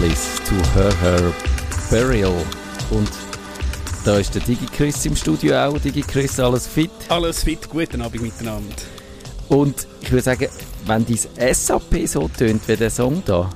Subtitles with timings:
[0.00, 1.32] Borealis to her, her
[1.90, 2.46] burial.
[2.90, 3.10] Und
[4.02, 5.78] da ist der Digi Chris im Studio auch.
[5.78, 6.90] Digi Chris, alles fit?
[7.10, 8.76] Alles fit, guten Abend miteinander.
[9.48, 10.48] Und ich würde sagen,
[10.86, 13.50] wenn dein SAP so tönt wie der Song da,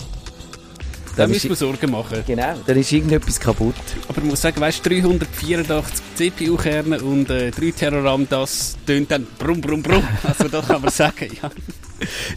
[1.16, 2.22] dann müssen wir Sorgen machen.
[2.26, 3.74] Genau, dann ist irgendetwas kaputt.
[4.08, 9.26] Aber man muss sagen, weißt du, 384 CPU-Kerne und äh, 3 Terraram, das tönt dann
[9.38, 10.02] brumm, brumm, brumm.
[10.24, 11.50] Also das kann man sagen, ja.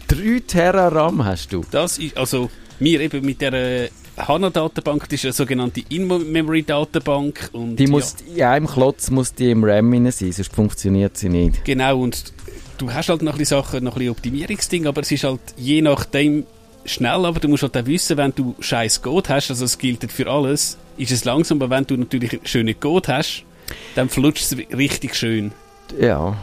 [0.06, 1.62] 3 Terraram hast du?
[1.70, 2.48] Das ist, also
[2.78, 3.90] wir eben mit der
[4.26, 7.50] HANA-Datenbank, das ist eine sogenannte In-Memory-Datenbank.
[7.52, 8.50] Die muss, ja.
[8.50, 11.64] in einem Klotz muss die im RAM sein, sonst funktioniert sie nicht.
[11.64, 12.32] Genau, und
[12.78, 15.40] du hast halt noch ein bisschen Sachen, noch ein bisschen Optimierungsding, aber es ist halt
[15.56, 16.44] je nachdem
[16.84, 20.10] schnell, aber du musst halt auch wissen, wenn du scheiß Code hast, also es gilt
[20.10, 23.44] für alles, ist es langsam, aber wenn du natürlich schöne Code hast,
[23.94, 25.52] dann flutscht es richtig schön.
[26.00, 26.36] Ja.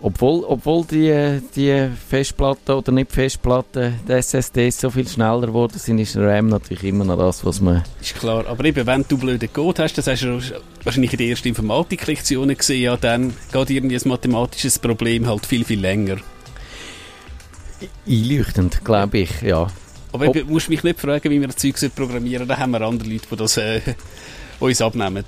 [0.00, 5.98] Obwohl, obwohl die, die Festplatten oder nicht Festplatten, die SSDs so viel schneller geworden sind,
[5.98, 7.84] ist RAM natürlich immer noch das, was man...
[8.00, 10.40] Ist klar, aber eben, wenn du blöde Code hast, das hast du
[10.82, 15.64] wahrscheinlich in den ersten Informatiklektionen gesehen, ja, dann geht irgendwie ein mathematisches Problem halt viel,
[15.64, 16.18] viel länger.
[18.06, 19.68] Einleuchtend, glaube ich, ja.
[20.12, 23.08] Aber du musst mich nicht fragen, wie wir das Zeug programmieren da haben wir andere
[23.08, 23.80] Leute, die das äh,
[24.60, 25.24] uns abnehmen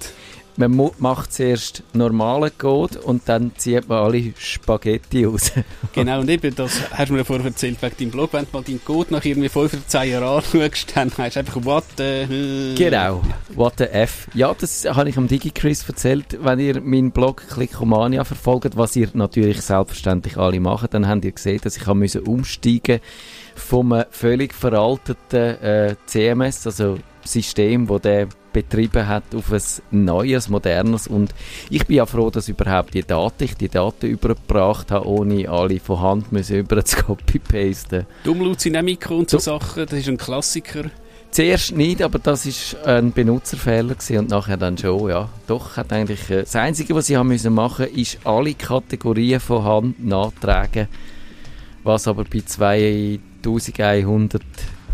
[0.57, 5.53] man macht zuerst normalen Code und dann zieht man alle Spaghetti raus.
[5.93, 8.63] genau, und eben, das hast du mir vorher erzählt wegen deinem Blog, wenn du mal
[8.63, 13.23] deinen Code nach irgendwie 5 oder 10 Jahren anschaust, dann heißt einfach «What the...» Genau,
[13.55, 14.29] «What the F».
[14.35, 16.39] Ja, das habe ich am DigiChris erzählt.
[16.41, 21.33] Wenn ihr meinen Blog Clickomania verfolgt, was ihr natürlich selbstverständlich alle macht, dann habt ihr
[21.33, 23.01] gesehen, dass ich umsteigen
[23.55, 31.07] vom völlig veralteten äh, CMS, also System, wo der betrieben hat, auf ein neues, modernes.
[31.07, 31.35] Und
[31.69, 35.79] ich bin ja froh, dass überhaupt die Daten, ich die Daten übergebracht habe, ohne alle
[35.79, 38.07] von Hand müssen über zu copy-pasten.
[38.25, 40.85] Umlaut-Dynamik und so Sachen, das ist ein Klassiker.
[41.31, 45.29] Zuerst nicht, aber das war ein Benutzerfehler gewesen und nachher dann schon, ja.
[45.47, 49.65] Doch, hat eigentlich, äh, das Einzige, was ich haben müssen machen, ist alle Kategorien von
[49.65, 50.89] Hand nachtragen,
[51.85, 54.43] was aber bei 2100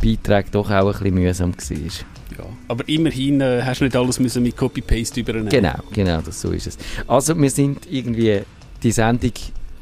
[0.03, 2.12] Beiträgen doch auch ein bisschen mühsam war.
[2.39, 5.49] Ja, aber immerhin äh, hast du nicht alles müssen mit Copy-Paste übernehmen.
[5.49, 6.79] Genau, genau, das, so ist es.
[7.07, 8.43] Also wir sind irgendwie,
[8.83, 9.33] die Sendung,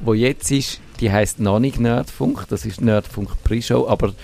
[0.00, 4.14] die jetzt ist, die heisst noch nicht Nerdfunk, das ist Nerdfunk Pre-Show, aber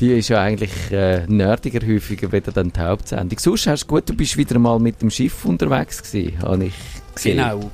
[0.00, 3.38] die ist ja eigentlich äh, nerdiger häufiger wieder dann die Hauptsendung.
[3.38, 6.74] Sonst hast du gut, du bist wieder mal mit dem Schiff unterwegs gewesen, habe ich
[7.14, 7.36] gesehen.
[7.36, 7.70] Genau.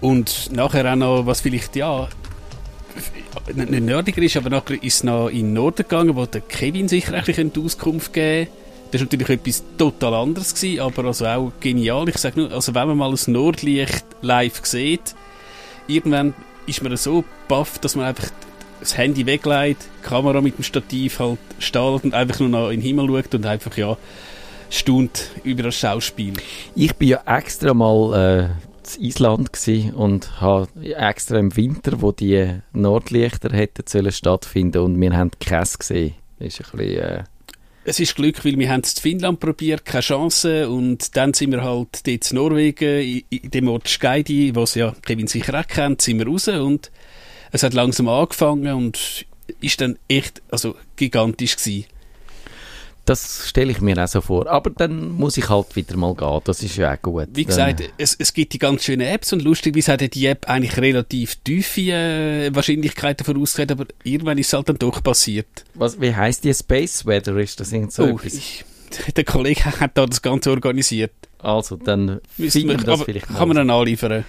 [0.00, 2.08] Und nachher auch noch, was vielleicht, ja,
[3.54, 6.88] nicht nerdiger ist, aber nachher ist es noch in den Norden gegangen, wo der Kevin
[6.88, 8.50] sich eigentlich Auskunft geben
[8.90, 12.08] das war natürlich etwas total anderes, gewesen, aber also auch genial.
[12.08, 15.14] Ich sage nur, also wenn man mal ein Nordlicht live sieht,
[15.86, 16.34] irgendwann
[16.66, 18.28] ist man so baff, dass man einfach
[18.80, 22.80] das Handy weglegt, die Kamera mit dem Stativ halt stellt und einfach nur noch in
[22.80, 23.96] den Himmel schaut und einfach, ja,
[24.70, 26.34] staunt über das Schauspiel.
[26.74, 29.50] Ich bin ja extra mal äh, in Island
[29.94, 35.78] und habe extra im Winter, wo die Nordlichter hätten sollen stattfinden und wir haben Käse
[35.78, 36.14] gesehen.
[36.38, 37.02] Das ist ein bisschen...
[37.02, 37.24] Äh
[37.90, 40.68] es ist Glück, weil wir haben es in Finnland probiert, keine Chance.
[40.70, 45.26] Und dann sind wir halt dort in Norwegen, in, dem Ort Skeidi, was ja Kevin
[45.26, 46.90] sicher auch kennt, sind wir raus und
[47.50, 49.26] es hat langsam angefangen und
[49.60, 51.86] ist dann echt, also gigantisch gewesen.
[53.10, 54.46] Das stelle ich mir auch so vor.
[54.46, 56.40] Aber dann muss ich halt wieder mal gehen.
[56.44, 57.26] Das ist ja auch gut.
[57.32, 60.76] Wie gesagt, es, es gibt die ganz schönen Apps und lustigerweise hat die App eigentlich
[60.76, 65.48] relativ tiefe äh, Wahrscheinlichkeiten vorausgesagt, aber irgendwann ist es halt dann doch passiert.
[65.74, 67.36] Was, wie heisst die Space Weather?
[67.38, 68.64] Ist das so oh, ich,
[69.16, 71.10] der Kollege hat da das Ganze organisiert.
[71.40, 74.24] Also, dann finden wir das vielleicht Kann man dann anliefern.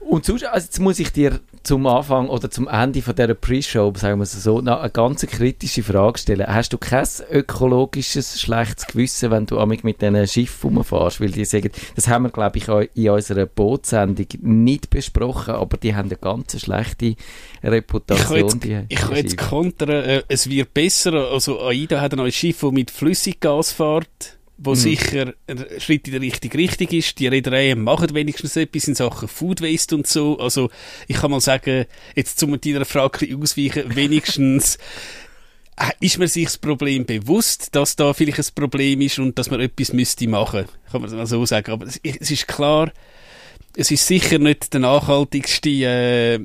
[0.00, 3.92] Und sonst, also jetzt muss ich dir zum Anfang oder zum Ende von dieser Pre-Show,
[3.96, 6.46] sagen wir es so, noch eine ganz kritische Frage stellen.
[6.46, 11.20] Hast du kein ökologisches schlechtes Gewissen, wenn du mit diesen Schiffen rumfährst?
[11.20, 12.66] Weil die sagen, das haben wir, glaube ich,
[12.96, 17.14] in unserer Bootsendung nicht besprochen, aber die haben eine ganz schlechte
[17.62, 18.60] Reputation.
[18.88, 22.60] Ich kann jetzt, jetzt kontern, äh, es wird besser, also AIDA hat ein neues Schiff,
[22.60, 24.76] das mit Flüssiggas fährt wo mhm.
[24.76, 27.18] sicher ein Schritt in die richtige Richtung ist.
[27.18, 30.38] Die Reedereien machen wenigstens etwas in Sachen Food Waste und so.
[30.38, 30.70] Also
[31.08, 34.76] ich kann mal sagen, jetzt zum deiner Frage ausweichen, wenigstens
[35.76, 39.50] äh, ist man sich das Problem bewusst, dass da vielleicht ein Problem ist und dass
[39.50, 40.66] man etwas müsste machen.
[40.92, 41.72] Kann man mal so sagen.
[41.72, 42.92] Aber es, es ist klar,
[43.76, 46.38] es ist sicher nicht der nachhaltigste, äh,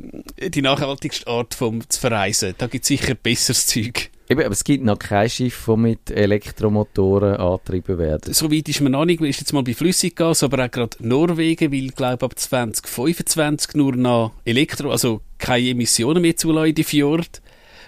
[0.50, 2.56] die nachhaltigste Art vom zu verreisen.
[2.58, 4.10] Da gibt es sicher besseres Zeug.
[4.28, 8.26] Eben, aber es gibt noch kein Schiff, das mit Elektromotoren angetrieben wird.
[8.34, 9.22] Soweit ist man noch nicht.
[9.22, 14.32] Ist jetzt mal bei Flüssiggas, aber auch gerade Norwegen will, glaube ab 2025 nur noch
[14.44, 17.42] Elektro, also keine Emissionen mehr zulassen in die Fjord.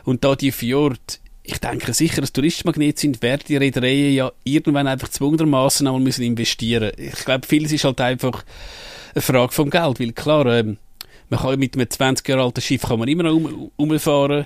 [0.03, 1.19] Und da die Fjord
[1.49, 6.23] ich denke sicher, dass Touristenmagnet sind, werden die Reedereien ja irgendwann einfach zwungenermaßen einmal müssen
[6.23, 6.91] investieren.
[6.97, 8.43] Ich glaube, vieles ist halt einfach
[9.15, 10.77] eine Frage vom Geld, weil klar, ähm,
[11.29, 14.45] man kann mit einem 20 Jahre alten Schiff kann man immer noch um, umfahren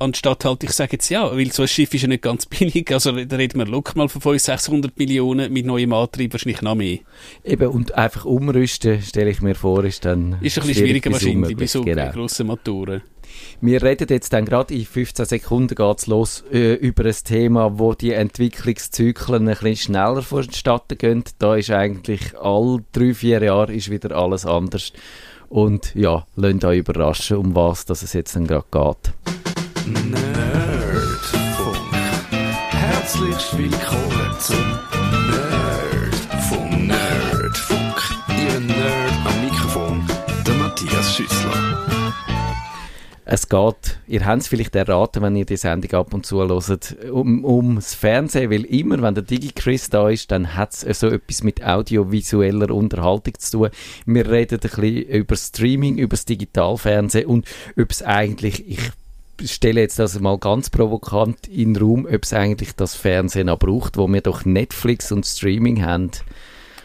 [0.00, 2.90] anstatt halt, ich sage jetzt ja, weil so ein Schiff ist ja nicht ganz billig,
[2.92, 6.74] also da reden wir locker mal von 500, 600 Millionen, mit neuem Antrieb wahrscheinlich noch
[6.74, 6.98] mehr.
[7.44, 11.56] Eben, und einfach umrüsten, stelle ich mir vor, ist dann Ist ein bisschen schwieriger wahrscheinlich
[11.56, 12.10] bei so genau.
[12.10, 13.02] grossen Motoren.
[13.60, 17.94] Wir reden jetzt dann gerade in 15 Sekunden geht's los äh, über ein Thema, wo
[17.94, 21.24] die Entwicklungszyklen ein bisschen schneller vonstatten gehen.
[21.38, 24.92] Da ist eigentlich all drei, vier Jahre ist wieder alles anders.
[25.48, 29.39] Und ja, lasst euch überraschen, um was dass es jetzt dann gerade geht.
[29.90, 31.76] Nerdfunk.
[32.70, 34.78] Herzlich willkommen zum
[35.30, 36.86] Nerdfunk.
[36.86, 37.96] Nerdfunk.
[38.28, 40.06] Ihr Nerd am Mikrofon,
[40.46, 41.80] der Matthias Schüssler.
[43.24, 46.96] Es geht, ihr habt es vielleicht erraten, wenn ihr die Sendung ab und zu hört,
[47.10, 51.42] um, ums Fernsehen, weil immer, wenn der Digi-Chris da ist, dann hat es so etwas
[51.42, 53.70] mit audiovisueller Unterhaltung zu tun.
[54.06, 57.46] Wir reden ein bisschen über Streaming, über das Digitalfernsehen und
[57.76, 58.80] ob es eigentlich, ich
[59.44, 63.58] stelle jetzt das mal ganz provokant in den Raum, ob es eigentlich das Fernsehen auch
[63.58, 66.10] braucht, wo wir doch Netflix und Streaming haben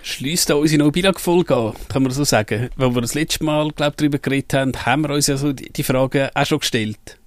[0.06, 2.70] schließt da unsere Nobilag-Folge an, kann man so sagen.
[2.76, 5.74] Weil wir das letzte Mal, glaube darüber geredet haben, haben wir uns ja so die,
[5.74, 7.18] die Frage auch schon gestellt.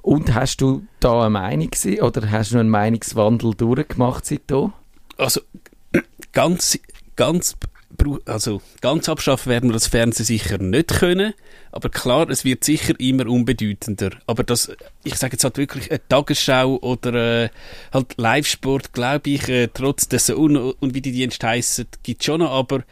[0.00, 4.72] Und hast du da eine Meinung gewesen, oder hast du einen Meinungswandel durchgemacht seitdem?
[5.16, 5.40] Also,
[6.32, 6.78] ganz,
[7.16, 7.56] ganz
[8.26, 11.32] also ganz abschaffen werden wir das Fernsehen sicher nicht können,
[11.74, 14.10] aber klar, es wird sicher immer unbedeutender.
[14.28, 14.70] Aber das,
[15.02, 17.48] ich sage jetzt halt wirklich eine Tagesschau oder äh,
[17.92, 22.40] halt Live-Sport, glaube ich, äh, trotz des und, und wie die Dienste heissen, gibt schon
[22.40, 22.84] noch, aber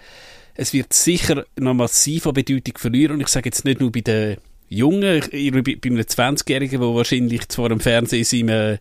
[0.57, 3.15] es wird sicher noch massiv an Bedeutung verlieren.
[3.15, 4.39] Und ich sage jetzt nicht nur bei den
[4.69, 8.79] Jungen, ich, bei, bei einem 20-Jährigen, der wahrscheinlich zwar im Fernsehen in seinem äh,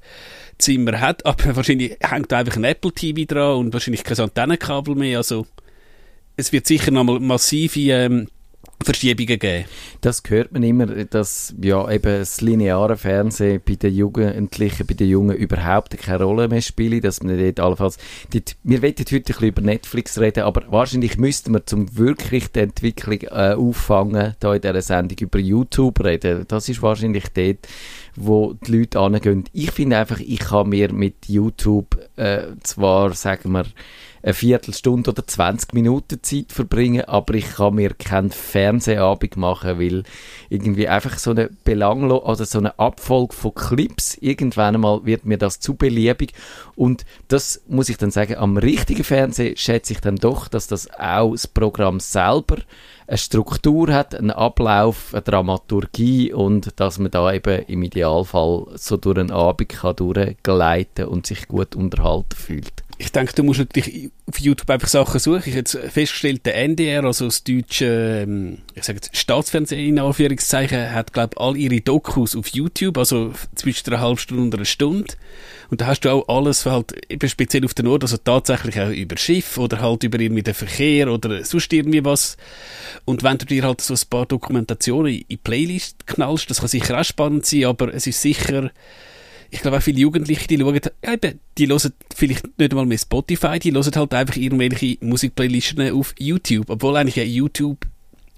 [0.57, 5.19] Zimmer hat, aber wahrscheinlich hängt einfach ein Apple TV dran und wahrscheinlich kein Antennenkabel mehr,
[5.19, 5.45] also
[6.37, 8.27] es wird sicher noch mal massive ähm,
[8.83, 9.65] Verschiebungen geben.
[10.01, 15.09] Das hört man immer, dass ja eben das lineare Fernsehen bei den Jugendlichen, bei den
[15.09, 17.97] Jungen überhaupt keine Rolle mehr spielt, dass man dort allenfalls,
[18.33, 22.51] dort, wir wollen heute ein bisschen über Netflix reden, aber wahrscheinlich müssten wir zum wirklich
[22.51, 26.45] die Entwicklung äh, auffangen, da in dieser Sendung über YouTube reden.
[26.47, 27.67] Das ist wahrscheinlich dort,
[28.15, 29.45] wo die Leute angehen.
[29.53, 33.65] Ich finde einfach, ich kann mir mit YouTube äh, zwar, sagen wir,
[34.23, 40.03] eine Viertelstunde oder 20 Minuten Zeit verbringen, aber ich kann mir keinen Fernsehabend machen, weil
[40.49, 45.37] irgendwie einfach so eine belanglo also so eine Abfolge von Clips, irgendwann einmal wird mir
[45.37, 46.33] das zu beliebig.
[46.75, 50.89] Und das muss ich dann sagen, am richtigen Fernsehen schätze ich dann doch, dass das
[50.99, 52.57] auch das Programm selber
[53.07, 58.97] eine Struktur hat, einen Ablauf, eine Dramaturgie und dass man da eben im Idealfall so
[58.97, 64.11] durch einen Abend kann durchgleiten und sich gut unterhalten fühlt ich denke, du musst natürlich
[64.27, 65.41] auf YouTube einfach Sachen suchen.
[65.45, 69.99] Ich habe jetzt festgestellt, der NDR, also das deutsche, ähm, ich sage jetzt Staatsfernsehen in
[69.99, 74.55] Anführungszeichen, hat, glaube ich, all ihre Dokus auf YouTube, also zwischen einer halben Stunde und
[74.55, 75.15] einer Stunde.
[75.71, 78.89] Und da hast du auch alles, halt eben speziell auf den Ort, also tatsächlich auch
[78.89, 82.37] über Schiff oder halt über irgendwie den Verkehr oder sonst irgendwie was.
[83.05, 86.99] Und wenn du dir halt so ein paar Dokumentationen in Playlist knallst, das kann sicher
[86.99, 88.69] auch spannend sein, aber es ist sicher,
[89.51, 92.97] ich glaube auch viele Jugendliche, die schauen, ja, eben, die hören vielleicht nicht einmal mehr
[92.97, 97.85] Spotify, die hören halt einfach irgendwelche Musikplaylisten auf YouTube, obwohl eigentlich ja YouTube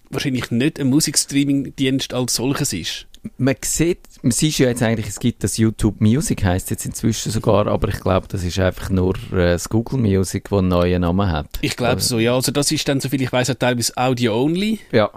[0.10, 3.08] wahrscheinlich nicht ein Musikstreaming-Dienst als solches ist.
[3.38, 7.32] Man sieht, man sieht ja jetzt eigentlich, es gibt das YouTube Music, heißt jetzt inzwischen
[7.32, 11.02] sogar, aber ich glaube, das ist einfach nur äh, das Google Music, das einen neuen
[11.02, 11.48] Namen hat.
[11.62, 12.36] Ich glaube so, ja.
[12.36, 14.80] Also das ist dann, soviel ich weiß, teilweise Audio-only.
[14.92, 15.10] Ja.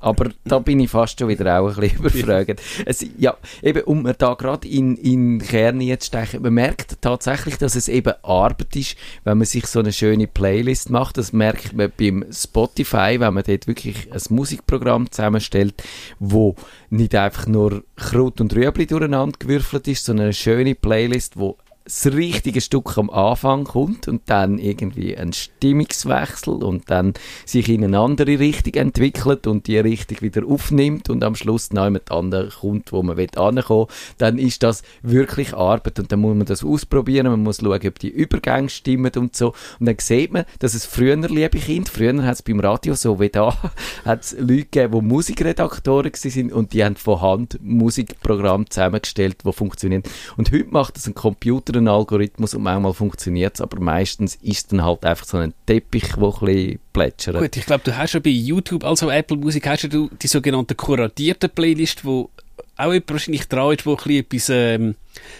[0.00, 2.60] Aber da bin ich fast schon wieder auch ein bisschen überfragt.
[2.84, 7.74] Es, ja, eben, um da gerade in, in Kern jetzt stechen, man merkt tatsächlich, dass
[7.74, 11.18] es eben Arbeit ist, wenn man sich so eine schöne Playlist macht.
[11.18, 15.82] Das merkt man beim Spotify, wenn man dort wirklich ein Musikprogramm zusammenstellt,
[16.18, 16.54] wo
[16.90, 21.56] nicht einfach nur Kraut und Rüebli durcheinander gewürfelt ist, sondern eine schöne Playlist, wo
[21.88, 27.14] das richtige Stück am Anfang kommt und dann irgendwie ein Stimmungswechsel und dann
[27.46, 31.84] sich in eine andere Richtung entwickelt und die Richtung wieder aufnimmt und am Schluss noch
[31.84, 33.86] jemand anderes kommt, wo man will ankommen
[34.18, 37.98] dann ist das wirklich Arbeit und dann muss man das ausprobieren, man muss schauen, ob
[37.98, 39.54] die Übergänge stimmen und so.
[39.80, 43.18] Und dann sieht man, dass es früher, liebe Kind, früher hat es beim Radio so
[43.20, 43.56] wie da,
[44.04, 49.52] hat es Leute gegeben, die Musikredaktoren sind und die haben von Hand Musikprogramme zusammengestellt, die
[49.52, 50.02] funktionieren.
[50.36, 54.56] Und heute macht das ein Computer einen Algorithmus und manchmal funktioniert es, aber meistens ist
[54.56, 57.38] es dann halt einfach so ein Teppich, der ein bisschen plätschert.
[57.38, 60.74] Gut, ich glaube, du hast ja bei YouTube, also Apple Musik, hast du die sogenannte
[60.74, 62.30] kuratierte Playlist, wo
[62.76, 64.94] auch jemand wahrscheinlich dran ist, der etwas ähm,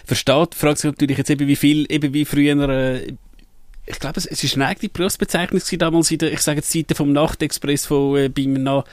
[0.05, 3.13] versteht, fragt sich natürlich jetzt eben, wie viel, eben wie früher äh,
[3.89, 6.93] ich glaube, es, es ist eine eigene Berufsbezeichnung damals in der, ich sage jetzt Seite
[6.93, 8.83] vom Nachtexpress von äh, beim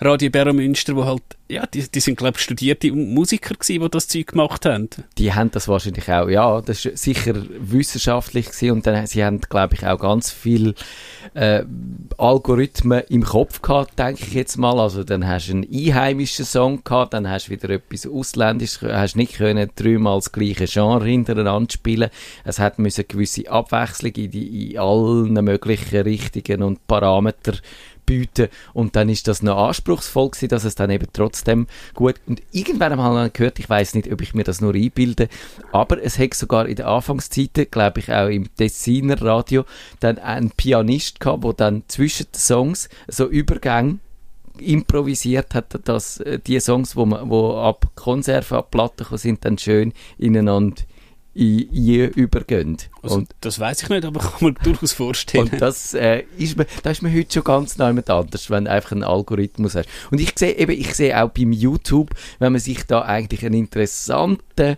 [0.00, 3.90] Radio Berro Münster, wo halt, ja, die, die sind glaube ich studierte Musiker gewesen, die
[3.90, 4.88] das Zeug gemacht haben.
[5.18, 9.40] Die haben das wahrscheinlich auch, ja, das ist sicher wissenschaftlich gewesen und dann, sie haben
[9.42, 10.74] glaube ich auch ganz viel
[11.34, 11.64] äh,
[12.16, 14.80] Algorithmen im Kopf gehabt, denke ich jetzt mal.
[14.80, 19.16] Also dann hast du einen einheimischen Song gehabt, dann hast du wieder etwas ausländisches, hast
[19.16, 22.10] nicht können dreimal das gleiche Genre hintereinander spielen.
[22.44, 27.54] Es hat müssen gewisse Abwechslung in die in allen möglichen Richtungen und Parameter
[28.06, 28.48] bieten.
[28.72, 32.92] Und dann ist das noch anspruchsvoll gewesen, dass es dann eben trotzdem gut und irgendwann
[32.92, 35.28] einmal habe ich gehört, ich weiß nicht, ob ich mir das nur einbilde,
[35.72, 39.64] aber es hat sogar in den Anfangszeiten, glaube ich auch im Tessiner Radio,
[40.00, 43.98] dann einen Pianist gehabt, der dann zwischen den Songs so Übergänge
[44.58, 49.58] improvisiert hat, dass äh, die Songs, wo, man, wo ab Konserve, ab Platten sind, dann
[49.58, 50.82] schön ineinander
[51.36, 52.78] in übergehen.
[53.02, 55.50] Also, und das weiß ich nicht, aber kann man durchaus vorstellen.
[55.50, 58.70] Und das, äh, ist man, da ist man heute schon ganz neu anders, wenn du
[58.70, 59.88] einfach einen Algorithmus hast.
[60.10, 63.54] Und ich sehe eben, ich sehe auch beim YouTube, wenn man sich da eigentlich einen
[63.54, 64.76] interessanten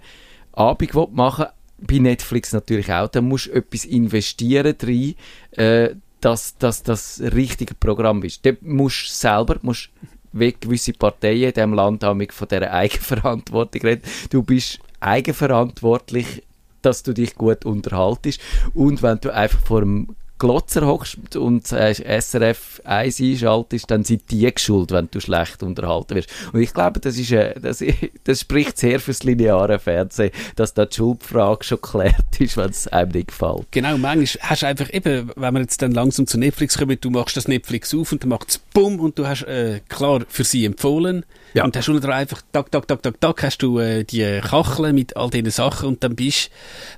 [0.52, 5.14] Abend machen will, bei Netflix natürlich auch, dann musst du etwas investieren rein,
[5.52, 8.44] äh, dass, dass das richtige Programm ist.
[8.44, 9.90] Da musst du selber, musst
[10.32, 14.02] wie gewisse Parteien in diesem Land haben von dieser Eigenverantwortung reden.
[14.30, 16.42] Du bist eigenverantwortlich
[16.82, 18.40] dass du dich gut unterhaltest.
[18.74, 24.52] Und wenn du einfach vor dem Glotzer hockst und SRF 1 einschaltest, dann sind die
[24.52, 26.30] geschuld, wenn du schlecht unterhalten wirst.
[26.52, 27.82] Und ich glaube, das, ist, äh, das,
[28.24, 32.86] das spricht sehr fürs lineare Fernsehen, dass da die Schuldfrage schon geklärt ist, wenn es
[32.86, 33.66] einem nicht gefällt.
[33.72, 37.10] Genau, manchmal hast du einfach eben, wenn wir jetzt dann langsam zu Netflix kommen, du
[37.10, 40.44] machst das Netflix auf und dann macht es bumm und du hast äh, klar für
[40.44, 41.24] sie empfohlen
[41.54, 41.64] ja.
[41.64, 45.16] Und hast unten einfach, tak, tak, tak, tak, tak, hast du äh, die Kacheln mit
[45.16, 46.50] all diesen Sachen und dann bist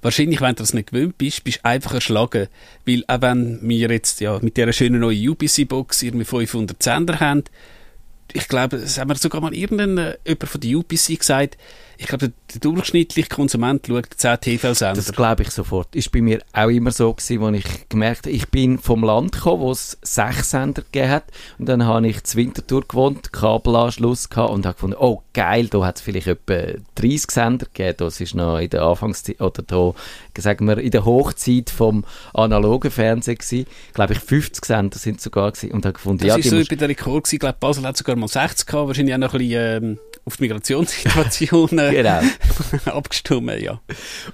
[0.02, 2.49] wahrscheinlich, wenn du das nicht gewöhnt bist, bist einfach erschlagen.
[2.85, 7.45] Weil auch wenn wir jetzt ja mit dieser schönen neuen UPC-Box irgendwie 500 Sender haben,
[8.33, 11.57] ich glaube, es haben wir sogar mal irgendein, äh, jemand von der UPC gesagt,
[12.00, 14.95] ich glaube, der durchschnittliche Konsument schaut 10 TV-Sender.
[14.95, 15.95] Das glaube ich sofort.
[15.95, 19.33] Ist bei mir auch immer so gewesen, wo ich gemerkt habe, ich bin vom Land
[19.33, 21.25] gekommen, wo es sechs Sender gegeben hat.
[21.59, 25.85] Und dann habe ich zur Wintertour gewohnt, Kabelanschluss gehabt und habe gefunden, oh geil, da
[25.85, 27.97] hat es vielleicht etwa 30 Sender gegeben.
[27.99, 29.92] Das ist noch in der Anfangszeit, oder da,
[30.38, 33.66] sagen wir, in der Hochzeit vom analogen Fernsehen gewesen.
[33.92, 35.73] Glaube ich, 50 Sender sind sogar gewesen.
[35.73, 37.35] Und habe gefunden, das ja, ist so bei der Rekord gewesen.
[37.35, 38.88] Ich glaube, Basel hat sogar mal 60 gehabt.
[38.88, 42.21] Wahrscheinlich auch noch ein bisschen, ähm auf die Migrationssituation äh, genau.
[42.87, 43.81] abgestimmt, ja.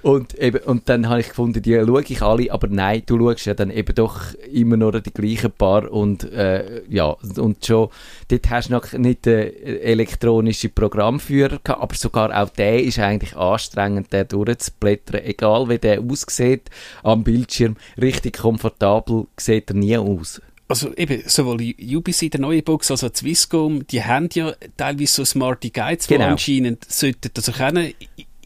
[0.01, 3.45] Und, eben, und dann habe ich gefunden, die schaue ich alle, aber nein, du schaust
[3.45, 7.89] ja dann eben doch immer noch die gleichen Paar und äh, ja, und schon,
[8.27, 13.35] dort hast du noch nicht den elektronischen Programmführer gehabt, aber sogar auch der ist eigentlich
[13.35, 16.69] anstrengend, der durchzublättern, egal wie der aussieht
[17.03, 22.91] am Bildschirm, richtig komfortabel sieht er nie aus also eben, sowohl UBC, der neue Box,
[22.91, 26.25] als auch Swisscom, die haben ja teilweise so smarte Guides, genau.
[26.25, 27.93] die anscheinend sollten das erkennen.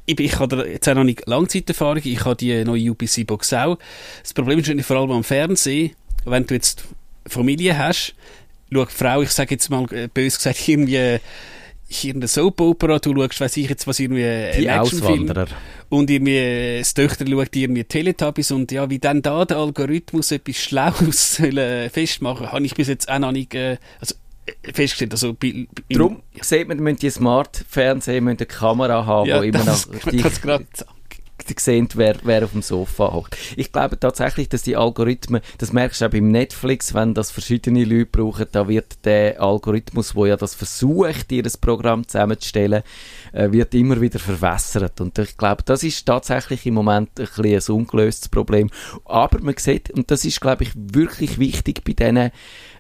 [0.06, 3.78] Ich, ich, habe jetzt auch noch nicht Langzeiterfahrung, ich habe die neue UBC-Box auch.
[4.22, 6.84] Das Problem ist vor allem am Fernsehen, wenn du jetzt
[7.26, 8.14] Familie hast,
[8.72, 11.20] schau Frau, ich sage jetzt mal äh, bös gesagt, irgendwie
[11.92, 15.32] irgendeine Soap-Opera, du schaust, weiss ich jetzt, was irgendwie ein Actionfilm
[15.90, 20.58] und irgendwie das Töchter schaut irgendwie Teletubbies und ja, wie dann da der Algorithmus etwas
[20.58, 25.12] Schlaues soll, festmachen, habe ich bis jetzt auch noch nicht, äh, also äh, festgestellt.
[25.12, 29.86] Also, bei, Darum sieht man, man die Smart-Fernseher eine Kamera haben, ja, wo immer noch
[30.12, 30.24] dich,
[31.58, 33.38] sehen, wer, wer auf dem Sofa hockt.
[33.56, 37.84] Ich glaube tatsächlich, dass die Algorithmen, das merkst du auch beim Netflix, wenn das verschiedene
[37.84, 42.84] Leute brauchen, da wird der Algorithmus, wo ja das versucht, das Programm zusammenzustellen,
[43.34, 45.02] äh, wird immer wieder verwässert.
[45.02, 48.70] Und ich glaube, das ist tatsächlich im Moment ein, bisschen ein ungelöstes Problem.
[49.06, 52.32] Aber man sieht, und das ist, glaube ich, wirklich wichtig bei diesen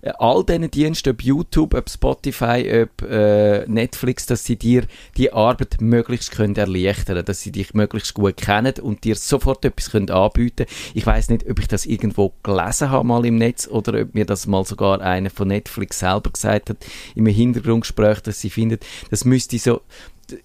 [0.02, 4.84] äh, all diesen Diensten, ob YouTube, ob Spotify, ob äh, Netflix, dass sie dir
[5.18, 9.92] die Arbeit möglichst können erleichtern, dass sie dich möglichst gut kennen und dir sofort etwas
[9.92, 10.66] können anbieten.
[10.94, 14.26] Ich weiß nicht, ob ich das irgendwo gelesen habe mal im Netz oder ob mir
[14.26, 16.78] das mal sogar einer von Netflix selber gesagt hat
[17.16, 19.82] im Hintergrundgespräch, dass sie findet, das müsste so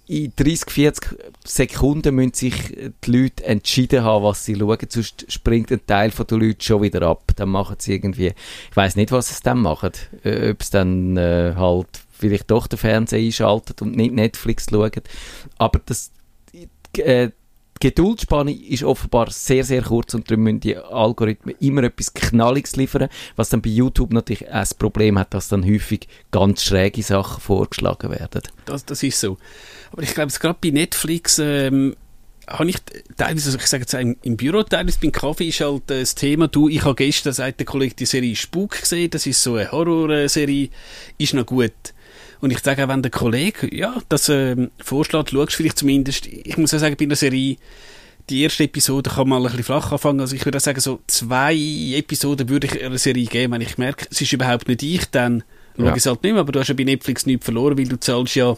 [0.07, 2.55] in 30, 40 Sekunden müssen sich
[3.05, 7.03] die Leute entschieden haben, was sie schauen, sonst springt ein Teil der Leute schon wieder
[7.03, 7.33] ab.
[7.37, 8.33] Dann machen sie irgendwie,
[8.71, 9.93] ich weiß nicht, was sie dann machen.
[10.25, 14.91] Äh, ob es dann äh, halt vielleicht doch den Fernseher einschaltet und nicht Netflix schauen.
[15.59, 16.11] Aber das,
[16.97, 17.31] äh,
[17.80, 23.09] Geduldsspanne ist offenbar sehr, sehr kurz und darum müssen die Algorithmen immer etwas Knalliges liefern,
[23.37, 27.40] was dann bei YouTube natürlich auch das Problem hat, dass dann häufig ganz schräge Sachen
[27.40, 28.42] vorgeschlagen werden.
[28.64, 29.37] Das, das ist so.
[29.92, 31.97] Aber ich glaube, gerade bei Netflix ähm,
[32.49, 32.76] habe ich
[33.16, 36.14] teilweise, also ich sage jetzt im, im Büro, teilweise beim Kaffee ist halt äh, das
[36.14, 39.54] Thema, du, ich habe gestern, sagt der Kollege, die Serie Spuk gesehen, das ist so
[39.54, 40.71] eine Horrorserie,
[41.18, 41.73] ist noch gut.
[42.40, 46.57] Und ich sage auch, wenn der Kollege, ja, das ähm, vorschlägt, schaust vielleicht zumindest, ich
[46.57, 47.57] muss auch sagen, bei einer Serie,
[48.28, 50.21] die erste Episode kann mal ein bisschen flach anfangen.
[50.21, 53.52] Also ich würde auch sagen, so zwei Episoden würde ich einer Serie geben.
[53.52, 55.45] Wenn ich merke, es ist überhaupt nicht ich, dann
[55.76, 56.40] schaue ich es halt nicht mehr.
[56.40, 58.57] Aber du hast ja bei Netflix nichts verloren, weil du zahlst ja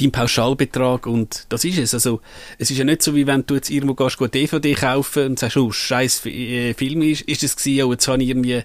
[0.00, 1.94] deinen Pauschalbetrag und das ist es.
[1.94, 2.20] Also
[2.58, 5.38] es ist ja nicht so, wie wenn du jetzt irgendwo gehst, eine DVD kaufen und
[5.38, 8.62] sagst, oh, scheiß äh, Film ist, ist es gewesen, oh, jetzt habe ich irgendwie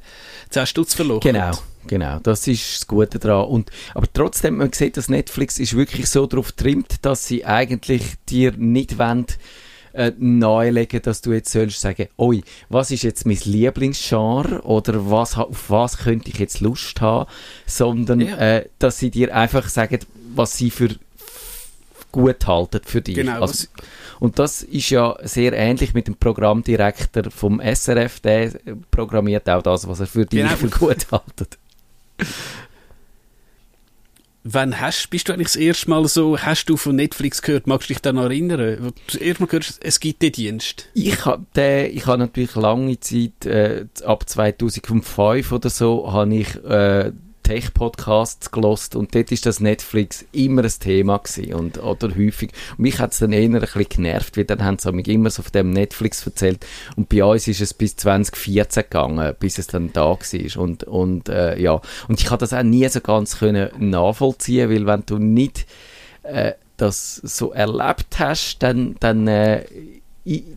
[0.49, 1.21] 10 Stutz verloren.
[1.21, 1.51] Genau.
[1.85, 3.47] Genau, das ist das Gute daran.
[3.47, 8.03] Und, aber trotzdem, man sieht, dass Netflix ist wirklich so darauf trimmt, dass sie eigentlich
[8.27, 9.25] dir nicht wollen,
[9.93, 15.37] äh, nahelegen, dass du jetzt sollst sagen, oi, was ist jetzt mein Lieblingsgenre oder was,
[15.37, 17.29] auf was könnte ich jetzt Lust haben,
[17.65, 18.37] sondern Ja.
[18.37, 19.99] äh, dass sie dir einfach sagen,
[20.37, 20.89] was sie für
[22.11, 23.15] gut halten für dich.
[23.15, 23.67] Genau, Also,
[24.19, 28.51] und das ist ja sehr ähnlich mit dem Programmdirektor vom SRF, der
[28.89, 30.55] programmiert auch das, was er für dich Genau.
[30.55, 31.57] für gut haltet.
[34.49, 37.89] Wann hast, bist du eigentlich das erste Mal so, hast du von Netflix gehört, magst
[37.89, 38.93] du dich daran erinnern?
[39.07, 40.87] Das erste Mal gehört, es gibt den Dienst.
[40.93, 41.45] Ich habe
[41.91, 47.11] ich hab natürlich lange Zeit, äh, ab 2005 oder so, habe ich äh,
[47.47, 52.51] Tech-Podcasts gelost und dort ist das Netflix immer ein Thema gewesen und, oder häufig.
[52.77, 55.43] Mich hat es dann eher ein bisschen genervt, weil dann haben sie mich immer so
[55.43, 56.65] von dem Netflix erzählt
[56.97, 61.29] und bei uns ist es bis 2014 gegangen, bis es dann da war und, und
[61.29, 65.17] äh, ja, und ich habe das auch nie so ganz können nachvollziehen, weil wenn du
[65.17, 65.67] nicht
[66.23, 69.63] äh, das so erlebt hast, dann, dann, äh,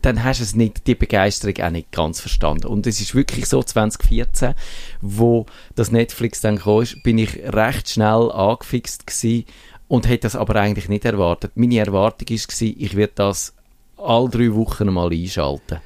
[0.01, 2.67] dann hast du es nicht, die Begeisterung auch nicht ganz verstanden.
[2.67, 4.53] Und es ist wirklich so, 2014,
[5.01, 9.45] wo das Netflix dann kam, bin ich recht schnell angefixt gewesen
[9.87, 11.51] und hätte das aber eigentlich nicht erwartet.
[11.55, 13.53] Meine Erwartung war, ich werde das
[13.97, 15.79] alle drei Wochen mal einschalten.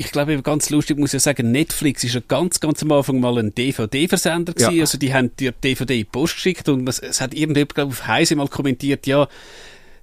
[0.00, 3.36] Ich glaube, ganz lustig muss ich sagen, Netflix ist ja ganz, ganz am Anfang mal
[3.38, 4.76] ein DVD-Versender gewesen.
[4.76, 4.82] Ja.
[4.82, 7.92] Also die haben dir DVD in die Post geschickt und es, es hat irgendjemand, glaube
[7.92, 9.26] ich, auf Heise mal kommentiert, ja,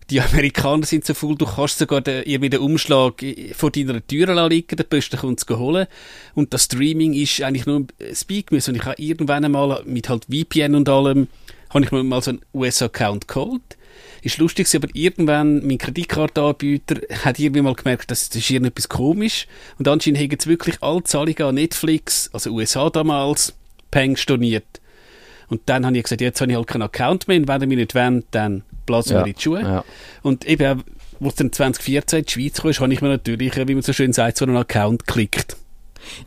[0.09, 4.49] die Amerikaner sind so faul, du kannst sogar den, irgendwie den Umschlag vor deiner Tür
[4.49, 5.87] liegen, der Posten kommt es holen.
[6.35, 8.71] Und das Streaming ist eigentlich nur ein Speak müssen.
[8.71, 11.27] Und ich habe irgendwann einmal mit halt VPN und allem,
[11.69, 13.77] habe ich mir mal so einen US-Account geholt.
[14.21, 19.47] Ist lustig, aber irgendwann mein Kreditkartenanbieter hat irgendwie mal gemerkt, dass das ist irgendetwas komisch.
[19.77, 23.53] Und anscheinend haben jetzt wirklich alle Zahlungen an Netflix, also USA damals,
[23.91, 24.81] Peng storniert.
[25.47, 27.67] Und dann habe ich gesagt, jetzt habe ich halt keinen Account mehr und wenn ihr
[27.67, 29.61] mich nicht wollt, dann blasen Ja, in die Schuhe.
[29.61, 29.83] ja.
[30.21, 30.83] Und eben,
[31.27, 33.93] es dann 2014 in die Schweiz kam, habe ich mir natürlich, äh, wie man so
[33.93, 35.57] schön sagt, so einen Account geklickt.